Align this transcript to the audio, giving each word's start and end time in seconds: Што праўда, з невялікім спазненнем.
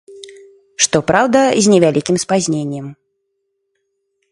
Што 0.85 0.97
праўда, 1.09 1.39
з 1.65 1.73
невялікім 1.75 2.17
спазненнем. 2.25 2.85